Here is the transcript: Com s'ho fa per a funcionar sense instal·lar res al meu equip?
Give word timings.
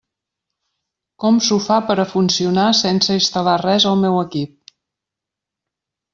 Com 1.23 1.35
s'ho 1.47 1.57
fa 1.65 1.77
per 1.89 1.97
a 2.03 2.05
funcionar 2.13 2.65
sense 2.81 3.19
instal·lar 3.19 3.55
res 3.65 3.87
al 3.93 4.01
meu 4.07 4.19
equip? 4.25 4.57